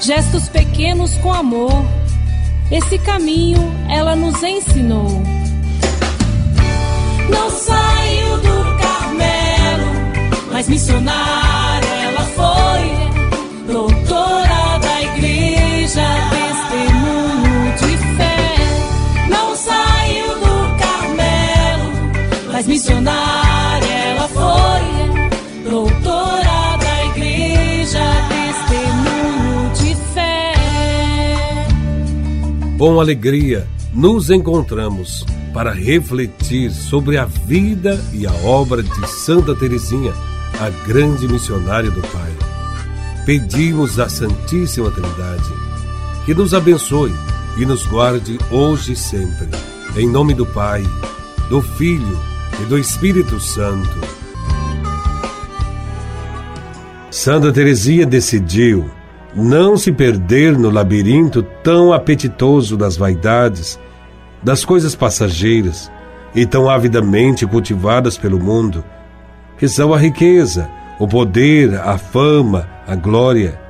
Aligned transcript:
gestos 0.00 0.48
pequenos 0.48 1.16
com 1.18 1.32
amor. 1.32 1.84
Esse 2.70 2.98
caminho 2.98 3.60
ela 3.88 4.16
nos 4.16 4.42
ensinou. 4.42 5.22
Não 7.28 7.50
saiu 7.50 8.36
do 8.38 8.78
Carmelo, 8.78 10.52
mas 10.52 10.68
missionária 10.68 11.29
Com 32.80 32.98
alegria, 32.98 33.68
nos 33.92 34.30
encontramos 34.30 35.26
para 35.52 35.70
refletir 35.70 36.70
sobre 36.70 37.18
a 37.18 37.26
vida 37.26 38.02
e 38.10 38.26
a 38.26 38.32
obra 38.32 38.82
de 38.82 39.06
Santa 39.06 39.54
Teresinha, 39.54 40.14
a 40.58 40.70
grande 40.88 41.28
missionária 41.28 41.90
do 41.90 42.00
Pai. 42.00 42.32
Pedimos 43.26 44.00
à 44.00 44.08
Santíssima 44.08 44.90
Trindade 44.90 45.52
que 46.24 46.32
nos 46.32 46.54
abençoe 46.54 47.12
e 47.58 47.66
nos 47.66 47.84
guarde 47.86 48.38
hoje 48.50 48.94
e 48.94 48.96
sempre. 48.96 49.48
Em 49.94 50.08
nome 50.08 50.32
do 50.32 50.46
Pai, 50.46 50.82
do 51.50 51.60
Filho 51.60 52.18
e 52.62 52.64
do 52.64 52.78
Espírito 52.78 53.38
Santo. 53.38 54.00
Santa 57.10 57.52
Teresinha 57.52 58.06
decidiu 58.06 58.90
não 59.34 59.76
se 59.76 59.92
perder 59.92 60.58
no 60.58 60.70
labirinto 60.70 61.42
tão 61.62 61.92
apetitoso 61.92 62.76
das 62.76 62.96
vaidades 62.96 63.78
das 64.42 64.64
coisas 64.64 64.94
passageiras 64.94 65.90
e 66.34 66.46
tão 66.46 66.68
avidamente 66.68 67.46
cultivadas 67.46 68.16
pelo 68.16 68.38
mundo, 68.38 68.84
que 69.58 69.68
são 69.68 69.92
a 69.92 69.98
riqueza, 69.98 70.68
o 70.98 71.06
poder, 71.06 71.74
a 71.74 71.98
fama, 71.98 72.68
a 72.86 72.94
glória. 72.94 73.60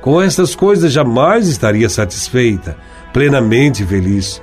Com 0.00 0.20
estas 0.20 0.54
coisas 0.54 0.92
jamais 0.92 1.48
estaria 1.48 1.88
satisfeita, 1.88 2.76
plenamente 3.12 3.84
feliz. 3.84 4.40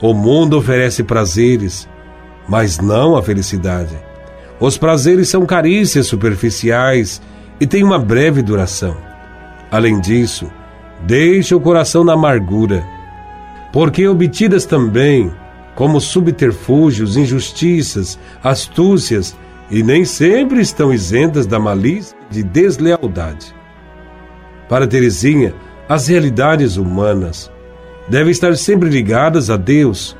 O 0.00 0.12
mundo 0.12 0.58
oferece 0.58 1.04
prazeres, 1.04 1.88
mas 2.48 2.78
não 2.78 3.16
a 3.16 3.22
felicidade. 3.22 3.96
Os 4.58 4.76
prazeres 4.76 5.28
são 5.28 5.44
carícias 5.46 6.06
superficiais 6.06 7.20
e 7.60 7.66
têm 7.66 7.84
uma 7.84 7.98
breve 7.98 8.42
duração. 8.42 8.96
Além 9.70 10.00
disso, 10.00 10.50
deixa 11.06 11.56
o 11.56 11.60
coração 11.60 12.04
na 12.04 12.12
amargura 12.12 12.96
porque 13.76 14.08
obtidas 14.08 14.64
também 14.64 15.30
como 15.74 16.00
subterfúgios, 16.00 17.18
injustiças, 17.18 18.18
astúcias, 18.42 19.36
e 19.70 19.82
nem 19.82 20.02
sempre 20.02 20.62
estão 20.62 20.94
isentas 20.94 21.46
da 21.46 21.58
malícia 21.58 22.16
de 22.30 22.42
deslealdade. 22.42 23.54
Para 24.66 24.86
Teresinha, 24.86 25.52
as 25.86 26.06
realidades 26.06 26.78
humanas 26.78 27.52
devem 28.08 28.30
estar 28.30 28.56
sempre 28.56 28.88
ligadas 28.88 29.50
a 29.50 29.58
Deus, 29.58 30.16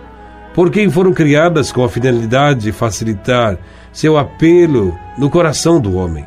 porque 0.52 0.86
foram 0.90 1.14
criadas 1.14 1.72
com 1.72 1.82
a 1.82 1.88
finalidade 1.88 2.60
de 2.60 2.72
facilitar 2.72 3.58
seu 3.90 4.18
apelo 4.18 4.94
no 5.16 5.30
coração 5.30 5.80
do 5.80 5.94
homem. 5.94 6.26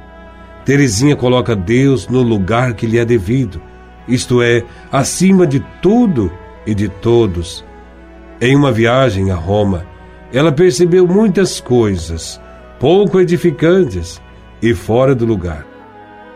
Teresinha 0.70 1.16
coloca 1.16 1.56
Deus 1.56 2.08
no 2.08 2.22
lugar 2.22 2.75
que 2.75 2.86
lhe 2.86 3.00
é 3.00 3.03
devido, 3.03 3.59
isto 4.08 4.39
é, 4.39 4.64
acima 4.92 5.48
de 5.48 5.59
tudo 5.81 6.31
e 6.64 6.76
de 6.76 6.88
todos. 6.88 7.66
Em 8.39 8.56
uma 8.56 8.72
viagem 8.72 9.31
a 9.31 9.36
Roma, 9.36 9.84
ela 10.31 10.52
percebeu 10.52 11.08
muitas 11.08 11.60
coisas 11.60 12.39
pouco 12.80 13.20
edificantes 13.20 14.21
e 14.61 14.76
fora 14.76 15.16
do 15.16 15.26
lugar. 15.26 15.66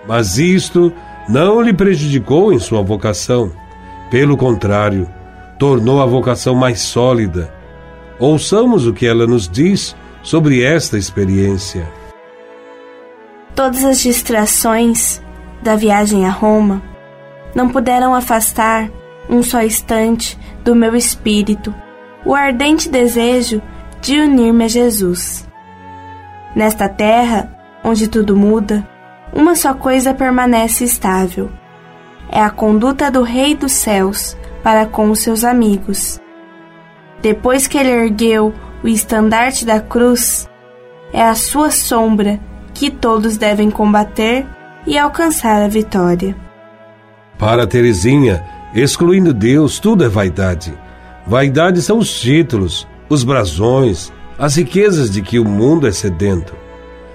Mas 0.07 0.39
isto 0.39 0.91
não 1.29 1.61
lhe 1.61 1.71
prejudicou 1.71 2.51
em 2.51 2.57
sua 2.57 2.81
vocação. 2.81 3.51
Pelo 4.09 4.35
contrário, 4.35 5.07
tornou 5.59 6.01
a 6.01 6.07
vocação 6.07 6.55
mais 6.55 6.81
sólida. 6.81 7.53
Ouçamos 8.17 8.87
o 8.87 8.93
que 8.93 9.05
ela 9.05 9.27
nos 9.27 9.47
diz 9.47 9.95
sobre 10.23 10.63
esta 10.63 10.97
experiência. 10.97 11.87
Todas 13.55 13.83
as 13.85 13.99
distrações 13.99 15.21
da 15.61 15.75
viagem 15.75 16.25
a 16.25 16.29
Roma 16.31 16.81
não 17.53 17.69
puderam 17.69 18.13
afastar 18.13 18.89
um 19.29 19.43
só 19.43 19.61
instante 19.61 20.37
do 20.63 20.75
meu 20.75 20.95
espírito 20.95 21.73
o 22.25 22.33
ardente 22.33 22.89
desejo 22.89 23.61
de 24.01 24.19
unir-me 24.19 24.65
a 24.65 24.67
Jesus. 24.67 25.47
Nesta 26.55 26.87
terra, 26.87 27.49
onde 27.83 28.07
tudo 28.07 28.35
muda, 28.35 28.87
uma 29.33 29.55
só 29.55 29.73
coisa 29.73 30.13
permanece 30.13 30.83
estável: 30.83 31.51
é 32.29 32.41
a 32.41 32.49
conduta 32.49 33.11
do 33.11 33.21
Rei 33.21 33.55
dos 33.55 33.73
Céus 33.73 34.37
para 34.63 34.85
com 34.85 35.09
os 35.11 35.19
seus 35.19 35.43
amigos. 35.43 36.19
Depois 37.21 37.67
que 37.67 37.77
ele 37.77 37.91
ergueu 37.91 38.53
o 38.83 38.87
estandarte 38.87 39.65
da 39.65 39.79
cruz, 39.79 40.49
é 41.11 41.21
a 41.21 41.35
sua 41.35 41.71
sombra 41.71 42.39
que 42.83 42.91
todos 42.91 43.37
devem 43.37 43.71
combater 43.71 44.45
e 44.85 44.97
alcançar 44.97 45.63
a 45.63 45.69
vitória. 45.69 46.35
Para 47.39 47.65
Teresinha, 47.65 48.43
Excluindo 48.75 49.33
Deus, 49.33 49.79
tudo 49.79 50.03
é 50.03 50.09
vaidade. 50.09 50.73
Vaidade 51.25 51.81
são 51.81 51.97
os 51.97 52.19
títulos, 52.19 52.85
os 53.07 53.23
brasões, 53.23 54.11
as 54.37 54.57
riquezas 54.57 55.09
de 55.09 55.21
que 55.21 55.39
o 55.39 55.45
mundo 55.45 55.87
é 55.87 55.93
sedento. 55.93 56.53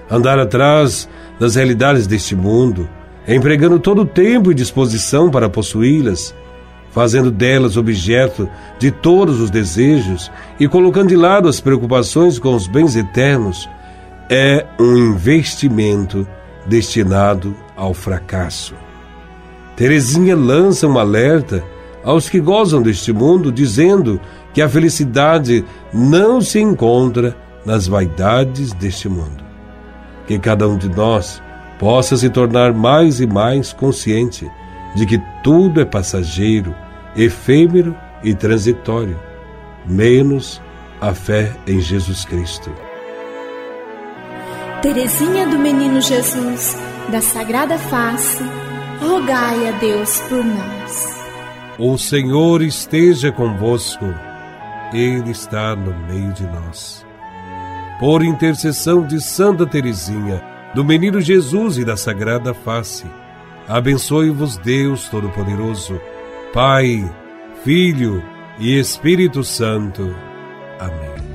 Andar 0.09 0.39
atrás 0.39 1.07
das 1.39 1.53
realidades 1.53 2.07
deste 2.07 2.35
mundo, 2.35 2.89
empregando 3.27 3.79
todo 3.79 4.01
o 4.01 4.07
tempo 4.07 4.51
e 4.51 4.55
disposição 4.55 5.29
para 5.29 5.51
possuí-las, 5.51 6.33
fazendo 6.89 7.29
delas 7.29 7.77
objeto 7.77 8.49
de 8.79 8.89
todos 8.89 9.39
os 9.39 9.51
desejos 9.51 10.31
e 10.59 10.67
colocando 10.67 11.09
de 11.09 11.15
lado 11.15 11.47
as 11.47 11.61
preocupações 11.61 12.39
com 12.39 12.55
os 12.55 12.65
bens 12.65 12.95
eternos, 12.95 13.69
é 14.29 14.65
um 14.79 14.95
investimento 14.95 16.27
destinado 16.65 17.55
ao 17.75 17.93
fracasso. 17.93 18.75
Terezinha 19.75 20.35
lança 20.35 20.87
um 20.87 20.99
alerta 20.99 21.63
aos 22.03 22.29
que 22.29 22.39
gozam 22.39 22.81
deste 22.81 23.11
mundo, 23.11 23.51
dizendo 23.51 24.19
que 24.53 24.61
a 24.61 24.69
felicidade 24.69 25.65
não 25.93 26.41
se 26.41 26.59
encontra 26.59 27.35
nas 27.65 27.87
vaidades 27.87 28.73
deste 28.73 29.09
mundo. 29.09 29.43
Que 30.27 30.37
cada 30.37 30.67
um 30.67 30.77
de 30.77 30.89
nós 30.89 31.41
possa 31.79 32.15
se 32.15 32.29
tornar 32.29 32.73
mais 32.73 33.19
e 33.19 33.25
mais 33.25 33.73
consciente 33.73 34.49
de 34.95 35.05
que 35.05 35.19
tudo 35.43 35.81
é 35.81 35.85
passageiro, 35.85 36.75
efêmero 37.15 37.95
e 38.23 38.33
transitório, 38.33 39.17
menos 39.85 40.61
a 40.99 41.13
fé 41.13 41.51
em 41.65 41.79
Jesus 41.79 42.25
Cristo. 42.25 42.88
Terezinha 44.81 45.45
do 45.45 45.59
Menino 45.59 45.99
Jesus, 45.99 46.77
da 47.11 47.21
Sagrada 47.21 47.77
Face, 47.77 48.41
rogai 49.01 49.67
a 49.67 49.71
Deus 49.73 50.21
por 50.21 50.41
nós. 50.41 51.19
O 51.77 51.97
Senhor 51.97 52.61
esteja 52.61 53.29
convosco, 53.29 54.05
Ele 54.93 55.31
está 55.31 55.75
no 55.75 55.93
meio 56.07 56.31
de 56.31 56.43
nós. 56.43 57.05
Por 57.99 58.23
intercessão 58.23 59.05
de 59.05 59.19
Santa 59.19 59.65
Teresinha, 59.65 60.41
do 60.73 60.85
Menino 60.85 61.19
Jesus 61.19 61.77
e 61.77 61.83
da 61.83 61.97
Sagrada 61.97 62.53
Face, 62.53 63.05
abençoe-vos 63.67 64.57
Deus 64.57 65.09
Todo-Poderoso, 65.09 65.99
Pai, 66.53 67.03
Filho 67.65 68.23
e 68.57 68.79
Espírito 68.79 69.43
Santo. 69.43 70.15
Amém. 70.79 71.28